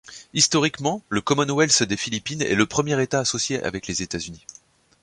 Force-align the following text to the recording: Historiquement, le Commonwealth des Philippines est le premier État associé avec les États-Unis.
Historiquement, 0.33 1.03
le 1.09 1.21
Commonwealth 1.21 1.83
des 1.83 1.95
Philippines 1.95 2.41
est 2.41 2.55
le 2.55 2.65
premier 2.65 2.99
État 3.03 3.19
associé 3.19 3.61
avec 3.61 3.85
les 3.85 4.01
États-Unis. 4.01 4.47